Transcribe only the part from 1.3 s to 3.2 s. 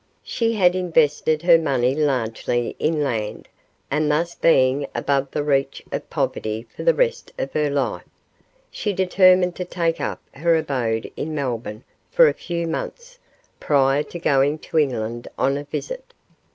her money largely in